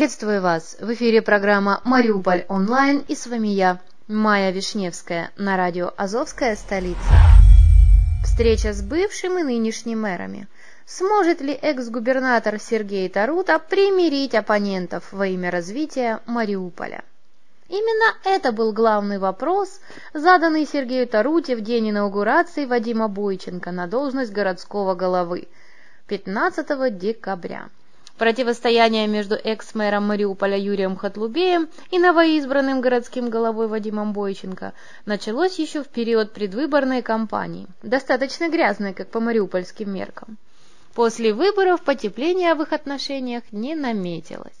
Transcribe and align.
Приветствую 0.00 0.40
вас! 0.40 0.78
В 0.80 0.94
эфире 0.94 1.20
программа 1.20 1.82
«Мариуполь 1.84 2.46
онлайн» 2.48 3.04
и 3.06 3.14
с 3.14 3.26
вами 3.26 3.48
я, 3.48 3.80
Майя 4.08 4.50
Вишневская, 4.50 5.30
на 5.36 5.58
радио 5.58 5.92
«Азовская 5.94 6.56
столица». 6.56 7.12
Встреча 8.24 8.72
с 8.72 8.80
бывшим 8.80 9.38
и 9.38 9.42
нынешним 9.42 10.00
мэрами. 10.00 10.48
Сможет 10.86 11.42
ли 11.42 11.52
экс-губернатор 11.52 12.58
Сергей 12.58 13.10
Тарута 13.10 13.58
примирить 13.58 14.34
оппонентов 14.34 15.12
во 15.12 15.26
имя 15.26 15.50
развития 15.50 16.20
Мариуполя? 16.24 17.04
Именно 17.68 18.14
это 18.24 18.52
был 18.52 18.72
главный 18.72 19.18
вопрос, 19.18 19.82
заданный 20.14 20.64
Сергею 20.64 21.08
Таруте 21.08 21.56
в 21.56 21.60
день 21.60 21.90
инаугурации 21.90 22.64
Вадима 22.64 23.08
Бойченко 23.08 23.70
на 23.70 23.86
должность 23.86 24.32
городского 24.32 24.94
головы 24.94 25.48
15 26.06 26.96
декабря. 26.96 27.68
Противостояние 28.20 29.06
между 29.06 29.34
экс-мэром 29.34 30.06
Мариуполя 30.06 30.54
Юрием 30.54 30.94
Хатлубеем 30.94 31.70
и 31.90 31.98
новоизбранным 31.98 32.82
городским 32.82 33.30
головой 33.30 33.66
Вадимом 33.66 34.12
Бойченко 34.12 34.74
началось 35.06 35.58
еще 35.58 35.82
в 35.82 35.88
период 35.88 36.34
предвыборной 36.34 37.00
кампании, 37.00 37.66
достаточно 37.82 38.50
грязной, 38.50 38.92
как 38.92 39.08
по 39.08 39.20
мариупольским 39.20 39.90
меркам. 39.90 40.36
После 40.92 41.32
выборов 41.32 41.80
потепления 41.80 42.54
в 42.54 42.60
их 42.60 42.74
отношениях 42.74 43.42
не 43.52 43.74
наметилось 43.74 44.52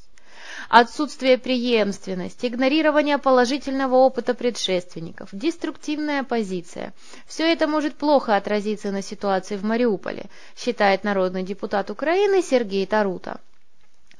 отсутствие 0.70 1.36
преемственности, 1.36 2.46
игнорирование 2.46 3.18
положительного 3.18 3.96
опыта 3.96 4.32
предшественников, 4.32 5.28
деструктивная 5.32 6.22
позиция. 6.22 6.94
Все 7.26 7.52
это 7.52 7.66
может 7.66 7.96
плохо 7.96 8.36
отразиться 8.36 8.90
на 8.90 9.02
ситуации 9.02 9.56
в 9.56 9.64
Мариуполе, 9.64 10.26
считает 10.56 11.04
народный 11.04 11.42
депутат 11.42 11.90
Украины 11.90 12.40
Сергей 12.40 12.86
Тарута. 12.86 13.38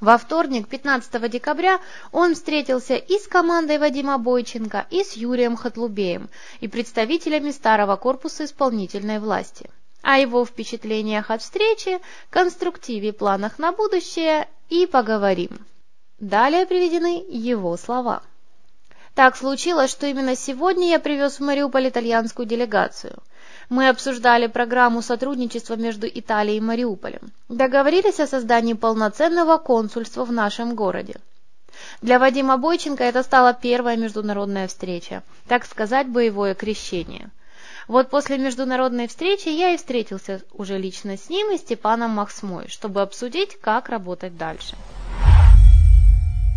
Во 0.01 0.17
вторник, 0.17 0.67
15 0.67 1.29
декабря, 1.29 1.79
он 2.11 2.33
встретился 2.33 2.95
и 2.95 3.19
с 3.19 3.27
командой 3.27 3.77
Вадима 3.77 4.17
Бойченко, 4.17 4.87
и 4.89 5.03
с 5.03 5.13
Юрием 5.13 5.55
Хатлубеем, 5.55 6.27
и 6.59 6.67
представителями 6.67 7.51
старого 7.51 7.95
корпуса 7.97 8.45
исполнительной 8.45 9.19
власти. 9.19 9.69
О 10.01 10.17
его 10.17 10.43
впечатлениях 10.43 11.29
от 11.29 11.43
встречи, 11.43 11.99
конструктиве 12.31 13.13
планах 13.13 13.59
на 13.59 13.73
будущее 13.73 14.49
и 14.69 14.87
поговорим. 14.87 15.59
Далее 16.17 16.65
приведены 16.65 17.23
его 17.29 17.77
слова. 17.77 18.23
Так 19.13 19.37
случилось, 19.37 19.91
что 19.91 20.07
именно 20.07 20.35
сегодня 20.35 20.89
я 20.89 20.99
привез 20.99 21.39
в 21.39 21.43
Мариуполь 21.43 21.89
итальянскую 21.89 22.47
делегацию– 22.47 23.19
мы 23.71 23.87
обсуждали 23.87 24.47
программу 24.47 25.01
сотрудничества 25.01 25.77
между 25.77 26.05
Италией 26.05 26.57
и 26.57 26.61
Мариуполем. 26.61 27.31
Договорились 27.47 28.19
о 28.19 28.27
создании 28.27 28.73
полноценного 28.73 29.57
консульства 29.57 30.25
в 30.25 30.31
нашем 30.33 30.75
городе. 30.75 31.15
Для 32.01 32.19
Вадима 32.19 32.57
Бойченко 32.57 33.05
это 33.05 33.23
стала 33.23 33.53
первая 33.53 33.95
международная 33.95 34.67
встреча, 34.67 35.23
так 35.47 35.63
сказать, 35.65 36.09
боевое 36.09 36.53
крещение. 36.53 37.29
Вот 37.87 38.09
после 38.09 38.37
международной 38.37 39.07
встречи 39.07 39.47
я 39.47 39.69
и 39.69 39.77
встретился 39.77 40.41
уже 40.51 40.77
лично 40.77 41.15
с 41.15 41.29
ним 41.29 41.53
и 41.53 41.57
Степаном 41.57 42.11
Махсмой, 42.11 42.67
чтобы 42.67 43.01
обсудить, 43.01 43.57
как 43.61 43.87
работать 43.87 44.35
дальше. 44.37 44.75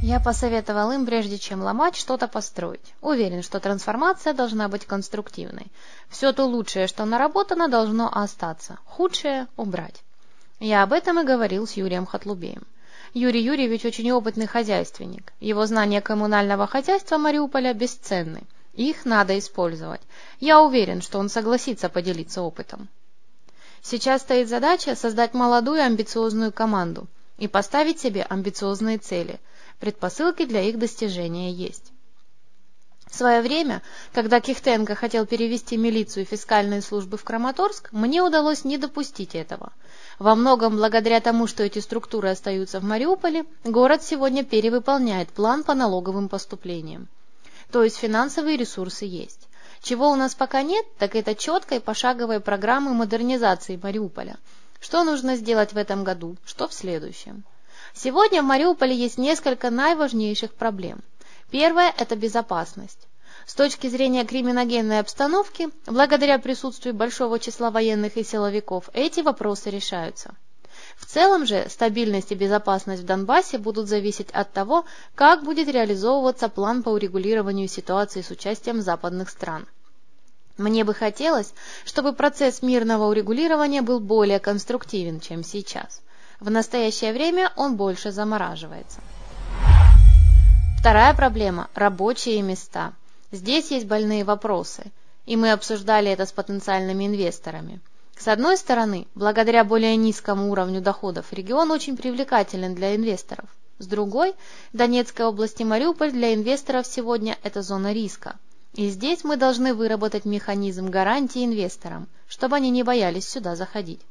Я 0.06 0.20
посоветовал 0.20 0.92
им, 0.92 1.06
прежде 1.06 1.38
чем 1.38 1.62
ломать, 1.62 1.96
что-то 1.96 2.28
построить. 2.28 2.92
Уверен, 3.00 3.42
что 3.42 3.58
трансформация 3.58 4.34
должна 4.34 4.68
быть 4.68 4.84
конструктивной. 4.84 5.68
Все 6.10 6.34
то 6.34 6.44
лучшее, 6.44 6.88
что 6.88 7.06
наработано, 7.06 7.68
должно 7.68 8.14
остаться. 8.14 8.76
Худшее– 8.84 9.46
убрать. 9.56 10.02
Я 10.60 10.82
об 10.82 10.92
этом 10.92 11.20
и 11.20 11.24
говорил 11.24 11.66
с 11.66 11.72
Юрием 11.72 12.04
Хатлубеем. 12.04 12.64
Юрий 13.14 13.40
Юрьевич 13.40 13.86
очень 13.86 14.12
опытный 14.12 14.46
хозяйственник. 14.46 15.32
Его 15.40 15.64
знания 15.64 16.02
коммунального 16.02 16.66
хозяйства 16.66 17.16
Мариуполя 17.16 17.72
бесценны. 17.72 18.42
Их 18.74 19.06
надо 19.06 19.38
использовать. 19.38 20.02
Я 20.38 20.60
уверен, 20.60 21.00
что 21.00 21.18
он 21.18 21.30
согласится 21.30 21.88
поделиться 21.88 22.42
опытом. 22.42 22.88
Сейчас 23.80 24.20
стоит 24.20 24.50
задача 24.50 24.96
создать 24.96 25.32
молодую 25.32 25.80
амбициозную 25.80 26.52
команду 26.52 27.06
и 27.38 27.48
поставить 27.48 28.00
себе 28.00 28.26
амбициозные 28.28 28.98
цели– 28.98 29.40
предпосылки 29.80 30.44
для 30.44 30.62
их 30.62 30.78
достижения 30.78 31.52
есть. 31.52 31.92
В 33.14 33.16
свое 33.16 33.42
время, 33.42 33.80
когда 34.12 34.40
Кихтенко 34.40 34.96
хотел 34.96 35.24
перевести 35.24 35.76
милицию 35.76 36.24
и 36.24 36.26
фискальные 36.26 36.82
службы 36.82 37.16
в 37.16 37.22
Краматорск, 37.22 37.92
мне 37.92 38.20
удалось 38.20 38.64
не 38.64 38.76
допустить 38.76 39.36
этого. 39.36 39.72
Во 40.18 40.34
многом 40.34 40.76
благодаря 40.76 41.20
тому, 41.20 41.46
что 41.46 41.62
эти 41.62 41.78
структуры 41.78 42.30
остаются 42.30 42.80
в 42.80 42.82
Мариуполе, 42.84 43.44
город 43.62 44.02
сегодня 44.02 44.42
перевыполняет 44.42 45.28
план 45.28 45.62
по 45.62 45.74
налоговым 45.74 46.28
поступлениям. 46.28 47.06
То 47.70 47.84
есть 47.84 47.98
финансовые 47.98 48.56
ресурсы 48.56 49.04
есть. 49.04 49.48
Чего 49.80 50.10
у 50.10 50.16
нас 50.16 50.34
пока 50.34 50.62
нет, 50.62 50.84
так 50.98 51.14
это 51.14 51.36
четкой 51.36 51.78
пошаговой 51.78 52.40
программы 52.40 52.94
модернизации 52.94 53.78
Мариуполя. 53.80 54.38
Что 54.80 55.04
нужно 55.04 55.36
сделать 55.36 55.72
в 55.72 55.76
этом 55.76 56.02
году, 56.02 56.36
что 56.44 56.66
в 56.66 56.74
следующем. 56.74 57.44
Сегодня 57.96 58.42
в 58.42 58.46
Мариуполе 58.46 58.94
есть 58.94 59.18
несколько 59.18 59.70
наиважнейших 59.70 60.52
проблем. 60.54 60.98
Первое– 61.50 61.94
это 61.98 62.16
безопасность. 62.16 63.06
С 63.46 63.54
точки 63.54 63.86
зрения 63.86 64.24
криминогенной 64.24 64.98
обстановки, 64.98 65.68
благодаря 65.86 66.40
присутствию 66.40 66.92
большого 66.92 67.38
числа 67.38 67.70
военных 67.70 68.16
и 68.16 68.24
силовиков, 68.24 68.90
эти 68.94 69.20
вопросы 69.20 69.70
решаются. 69.70 70.34
В 70.96 71.06
целом 71.06 71.46
же 71.46 71.66
стабильность 71.68 72.32
и 72.32 72.34
безопасность 72.34 73.02
в 73.02 73.06
Донбассе 73.06 73.58
будут 73.58 73.86
зависеть 73.86 74.30
от 74.30 74.52
того, 74.52 74.84
как 75.14 75.44
будет 75.44 75.68
реализовываться 75.68 76.48
план 76.48 76.82
по 76.82 76.88
урегулированию 76.90 77.68
ситуации 77.68 78.22
с 78.22 78.30
участием 78.30 78.82
западных 78.82 79.30
стран. 79.30 79.66
Мне 80.56 80.82
бы 80.82 80.94
хотелось, 80.94 81.54
чтобы 81.84 82.12
процесс 82.12 82.60
мирного 82.60 83.08
урегулирования 83.08 83.82
был 83.82 84.00
более 84.00 84.40
конструктивен, 84.40 85.20
чем 85.20 85.44
сейчас. 85.44 86.00
В 86.44 86.50
настоящее 86.50 87.14
время 87.14 87.50
он 87.56 87.76
больше 87.76 88.12
замораживается. 88.12 89.00
Вторая 90.78 91.14
проблема– 91.14 91.70
рабочие 91.74 92.42
места. 92.42 92.92
Здесь 93.32 93.70
есть 93.70 93.86
больные 93.86 94.24
вопросы, 94.24 94.92
и 95.24 95.36
мы 95.36 95.52
обсуждали 95.52 96.10
это 96.10 96.26
с 96.26 96.32
потенциальными 96.32 97.06
инвесторами. 97.06 97.80
С 98.18 98.28
одной 98.28 98.58
стороны, 98.58 99.06
благодаря 99.14 99.64
более 99.64 99.96
низкому 99.96 100.50
уровню 100.50 100.82
доходов, 100.82 101.32
регион 101.32 101.70
очень 101.70 101.96
привлекателен 101.96 102.74
для 102.74 102.94
инвесторов. 102.94 103.46
С 103.78 103.86
другой, 103.86 104.34
Донецкая 104.74 105.28
область 105.28 105.62
и 105.62 105.64
Мариуполь 105.64 106.12
для 106.12 106.34
инвесторов 106.34 106.86
сегодня– 106.86 107.38
это 107.42 107.62
зона 107.62 107.94
риска. 107.94 108.36
И 108.74 108.90
здесь 108.90 109.24
мы 109.24 109.38
должны 109.38 109.72
выработать 109.72 110.26
механизм 110.26 110.90
гарантии 110.90 111.42
инвесторам, 111.42 112.06
чтобы 112.28 112.56
они 112.56 112.68
не 112.68 112.82
боялись 112.82 113.26
сюда 113.26 113.56
заходить. 113.56 114.02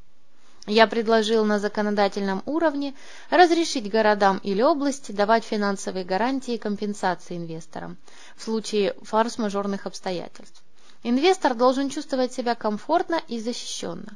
Я 0.65 0.88
предложил 0.88 1.44
на 1.44 1.60
законодательном 1.60 2.42
уровне 2.45 2.94
разрешить 3.30 3.89
городам 3.89 4.39
или 4.44 4.62
области 4.62 5.12
давать 5.12 5.44
финансовые 5.44 6.06
гарантии 6.06 6.54
и 6.54 6.57
компенсации 6.57 7.36
инвесторам 7.36 7.98
в 8.38 8.44
случае 8.44 8.95
форс-мажорных 9.01 9.86
обстоятельств. 9.86 10.63
Инвестор 11.04 11.54
должен 11.54 11.89
чувствовать 11.89 12.31
себя 12.31 12.56
комфортно 12.56 13.21
и 13.27 13.42
защищенно, 13.42 14.13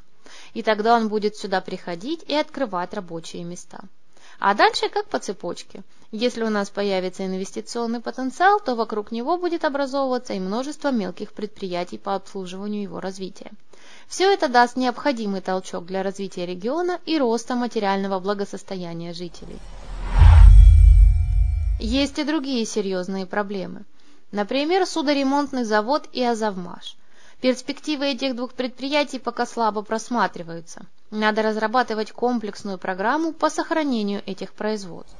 и 0.54 0.64
тогда 0.64 0.96
он 0.96 1.10
будет 1.10 1.36
сюда 1.36 1.60
приходить 1.60 2.24
и 2.24 2.34
открывать 2.34 2.94
рабочие 2.94 3.44
места. 3.44 3.82
А 4.40 4.54
дальше 4.54 4.88
как 4.88 5.08
по 5.08 5.20
цепочке. 5.20 5.84
Если 6.12 6.44
у 6.44 6.50
нас 6.50 6.70
появится 6.70 7.26
инвестиционный 7.26 8.00
потенциал, 8.00 8.62
то 8.62 8.76
вокруг 8.76 9.12
него 9.12 9.38
будет 9.38 9.66
образовываться 9.66 10.34
и 10.34 10.40
множество 10.40 10.92
мелких 10.92 11.34
предприятий 11.34 11.98
по 11.98 12.16
обслуживанию 12.16 12.84
его 12.84 13.02
развития. 13.02 13.52
Все 14.08 14.32
это 14.34 14.48
даст 14.48 14.78
необходимый 14.78 15.42
толчок 15.42 15.86
для 15.86 16.02
развития 16.02 16.46
региона 16.46 17.00
и 17.06 17.18
роста 17.18 17.56
материального 17.56 18.20
благосостояния 18.20 19.14
жителей. 19.14 19.60
Есть 21.80 22.18
и 22.18 22.24
другие 22.24 22.66
серьезные 22.66 23.26
проблемы. 23.26 23.84
Например, 24.32 24.86
судоремонтный 24.86 25.66
завод 25.66 26.08
и 26.14 26.24
Азовмаш. 26.24 26.96
Перспективы 27.42 28.08
этих 28.08 28.36
двух 28.36 28.54
предприятий 28.54 29.20
пока 29.20 29.46
слабо 29.46 29.82
просматриваются. 29.84 30.86
Надо 31.12 31.42
разрабатывать 31.42 32.12
комплексную 32.12 32.78
программу 32.78 33.34
по 33.34 33.50
сохранению 33.50 34.24
этих 34.26 34.54
производств. 34.54 35.18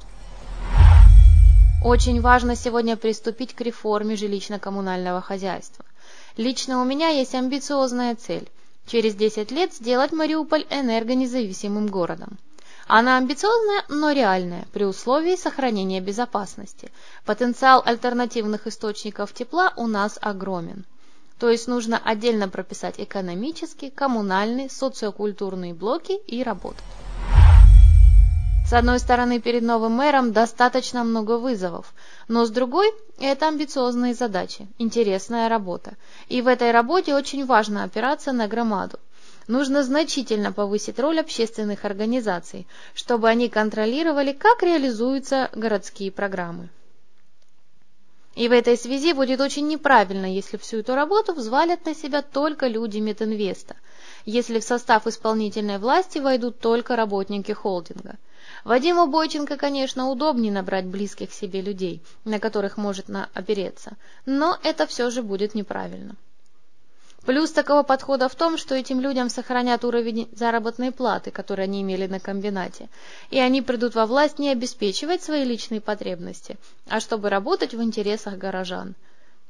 Очень 1.84 2.20
важно 2.20 2.56
сегодня 2.56 2.96
приступить 2.96 3.54
к 3.54 3.60
реформе 3.60 4.16
жилищно-коммунального 4.16 5.20
хозяйства. 5.20 5.84
Лично 6.36 6.80
у 6.80 6.84
меня 6.84 7.08
есть 7.08 7.34
амбициозная 7.34 8.16
цель– 8.16 8.48
через 8.88 9.14
10 9.14 9.50
лет 9.52 9.72
сделать 9.72 10.12
Мариуполь 10.12 10.66
энергонезависимым 10.70 11.86
городом. 11.86 12.38
Она 12.88 13.18
амбициозная, 13.18 13.84
но 13.88 14.12
реальная, 14.12 14.66
при 14.72 14.84
условии 14.84 15.36
сохранения 15.36 16.00
безопасности. 16.00 16.90
Потенциал 17.26 17.82
альтернативных 17.84 18.66
источников 18.66 19.34
тепла 19.34 19.74
у 19.76 19.86
нас 19.86 20.18
огромен. 20.20 20.86
То 21.38 21.50
есть 21.50 21.68
нужно 21.68 22.00
отдельно 22.02 22.48
прописать 22.48 22.94
экономические, 22.98 23.90
коммунальные, 23.90 24.70
социокультурные 24.70 25.74
блоки 25.74 26.12
и 26.26 26.42
работать. 26.42 26.82
С 28.66 28.72
одной 28.72 28.98
стороны, 28.98 29.40
перед 29.40 29.62
новым 29.62 29.92
мэром 29.92 30.32
достаточно 30.32 31.04
много 31.04 31.38
вызовов, 31.38 31.94
но 32.28 32.44
с 32.44 32.50
другой– 32.50 32.92
это 33.18 33.48
амбициозные 33.48 34.14
задачи, 34.14 34.68
интересная 34.78 35.48
работа. 35.48 35.96
И 36.28 36.42
в 36.42 36.46
этой 36.46 36.70
работе 36.70 37.14
очень 37.14 37.44
важно 37.46 37.84
опираться 37.84 38.32
на 38.32 38.46
громаду. 38.46 38.98
Нужно 39.48 39.82
значительно 39.82 40.52
повысить 40.52 40.98
роль 40.98 41.18
общественных 41.18 41.86
организаций, 41.86 42.66
чтобы 42.94 43.28
они 43.28 43.48
контролировали, 43.48 44.32
как 44.32 44.62
реализуются 44.62 45.48
городские 45.54 46.12
программы. 46.12 46.68
И 48.38 48.46
в 48.46 48.52
этой 48.52 48.76
связи 48.76 49.14
будет 49.14 49.40
очень 49.40 49.66
неправильно, 49.66 50.32
если 50.32 50.58
всю 50.58 50.76
эту 50.78 50.94
работу 50.94 51.34
взвалят 51.34 51.84
на 51.86 51.92
себя 51.92 52.22
только 52.22 52.68
люди 52.68 52.98
Метинвеста, 52.98 53.74
если 54.26 54.60
в 54.60 54.62
состав 54.62 55.08
исполнительной 55.08 55.78
власти 55.78 56.20
войдут 56.20 56.60
только 56.60 56.94
работники 56.94 57.50
холдинга. 57.50 58.14
Вадиму 58.62 59.08
Бойченко, 59.08 59.56
конечно, 59.56 60.08
удобнее 60.08 60.52
набрать 60.52 60.86
близких 60.86 61.32
себе 61.32 61.60
людей, 61.62 62.00
на 62.24 62.38
которых 62.38 62.76
может 62.76 63.06
опереться, 63.34 63.96
но 64.24 64.56
это 64.62 64.86
все 64.86 65.10
же 65.10 65.24
будет 65.24 65.56
неправильно. 65.56 66.14
Плюс 67.24 67.50
такого 67.50 67.82
подхода 67.82 68.28
в 68.28 68.34
том, 68.34 68.56
что 68.56 68.74
этим 68.74 69.00
людям 69.00 69.28
сохранят 69.28 69.84
уровень 69.84 70.28
заработной 70.32 70.92
платы, 70.92 71.30
который 71.30 71.64
они 71.64 71.82
имели 71.82 72.06
на 72.06 72.20
комбинате, 72.20 72.88
и 73.30 73.38
они 73.38 73.60
придут 73.60 73.94
во 73.94 74.06
власть 74.06 74.38
не 74.38 74.50
обеспечивать 74.50 75.22
свои 75.22 75.44
личные 75.44 75.80
потребности, 75.80 76.56
а 76.88 77.00
чтобы 77.00 77.28
работать 77.28 77.74
в 77.74 77.82
интересах 77.82 78.38
горожан. 78.38 78.94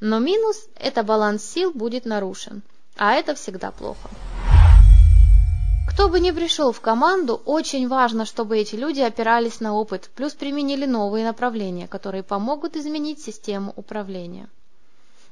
Но 0.00 0.19
минус– 0.19 0.67
это 0.76 1.03
баланс 1.03 1.44
сил 1.44 1.73
будет 1.73 2.05
нарушен, 2.05 2.62
а 2.97 3.15
это 3.15 3.35
всегда 3.35 3.70
плохо. 3.70 4.09
Кто 5.88 6.09
бы 6.09 6.20
ни 6.20 6.31
пришел 6.31 6.70
в 6.73 6.81
команду, 6.81 7.43
очень 7.44 7.88
важно, 7.88 8.25
чтобы 8.25 8.59
эти 8.59 8.76
люди 8.76 9.00
опирались 9.00 9.59
на 9.59 9.75
опыт, 9.75 10.11
плюс 10.15 10.32
применили 10.32 10.87
новые 10.87 11.25
направления, 11.25 11.88
которые 11.88 12.23
помогут 12.23 12.76
изменить 12.76 13.20
систему 13.20 13.73
управления. 13.75 14.49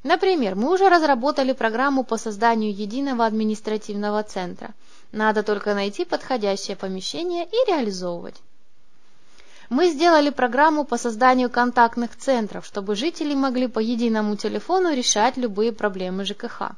Например, 0.06 0.54
мы 0.54 0.72
уже 0.72 0.88
разработали 0.88 1.52
программу 1.52 2.04
по 2.04 2.16
созданию 2.16 2.72
единого 2.72 3.26
административного 3.26 4.22
центра. 4.22 4.72
Надо 5.10 5.42
только 5.42 5.74
найти 5.74 6.04
подходящее 6.04 6.76
помещение 6.76 7.44
и 7.44 7.70
реализовывать. 7.70 8.36
Мы 9.68 9.90
сделали 9.90 10.30
программу 10.30 10.84
по 10.84 10.96
созданию 10.96 11.50
контактных 11.50 12.16
центров, 12.16 12.64
чтобы 12.64 12.94
жители 12.94 13.34
могли 13.34 13.66
по 13.66 13.80
единому 13.80 14.36
телефону 14.36 14.94
решать 14.94 15.36
любые 15.36 15.72
проблемы 15.72 16.24
ЖКХ. 16.24 16.76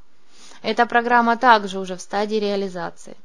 Эта 0.63 0.87
программа 0.87 1.37
также 1.37 1.81
уже 1.81 1.97
в 1.97 2.01
стадии 2.01 2.37
реализации. 2.37 3.19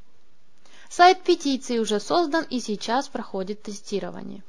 Сайт 0.90 1.24
петиции 1.24 1.80
уже 1.80 2.02
создан 2.02 2.44
и 2.50 2.60
сейчас 2.60 3.08
проходит 3.08 3.64
тестирование. 3.64 4.44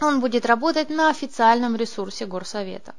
Он 0.00 0.18
будет 0.18 0.46
работать 0.46 0.90
на 0.90 1.10
официальном 1.10 1.76
ресурсе 1.76 2.26
Горсовета. 2.26 2.96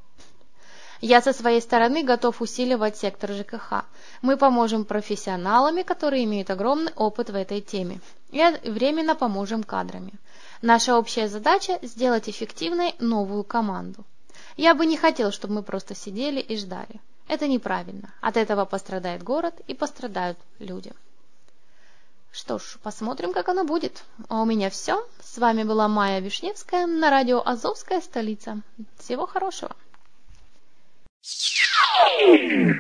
Я 1.02 1.20
со 1.20 1.34
своей 1.34 1.62
стороны 1.62 2.04
готов 2.04 2.42
усиливать 2.42 2.96
сектор 2.96 3.32
ЖКХ. 3.32 3.86
Мы 4.22 4.38
поможем 4.38 4.86
профессионалами, 4.86 5.82
которые 5.82 6.26
имеют 6.26 6.52
огромный 6.52 6.94
опыт 6.96 7.32
в 7.32 7.36
этой 7.36 7.60
теме, 7.60 8.00
и 8.30 8.40
временно 8.64 9.16
поможем 9.16 9.64
кадрами. 9.64 10.14
Наша 10.62 10.96
общая 10.96 11.28
задача– 11.28 11.80
сделать 11.82 12.30
эффективной 12.30 12.94
новую 13.00 13.44
команду. 13.44 14.06
Я 14.58 14.76
бы 14.76 14.86
не 14.86 14.96
хотел, 14.96 15.32
чтобы 15.32 15.56
мы 15.56 15.64
просто 15.64 15.96
сидели 15.96 16.40
и 16.40 16.56
ждали. 16.56 17.02
Это 17.28 17.48
неправильно. 17.48 18.14
От 18.22 18.38
этого 18.38 18.66
пострадает 18.66 19.24
город 19.24 19.56
и 19.66 19.74
пострадают 19.74 20.38
люди. 20.60 20.94
Что 22.32 22.60
ж, 22.60 22.78
посмотрим, 22.84 23.34
как 23.34 23.50
оно 23.50 23.64
будет. 23.64 24.04
А 24.30 24.40
у 24.42 24.46
меня 24.46 24.70
все. 24.70 25.04
С 25.20 25.40
вами 25.40 25.64
была 25.64 25.88
Майя 25.88 26.20
Вишневская 26.20 26.86
на 26.86 27.10
радио 27.10 27.42
«Азовская 27.44 28.02
столица». 28.02 28.62
Всего 29.00 29.26
хорошего. 29.26 29.76
Yeah. 31.24 32.74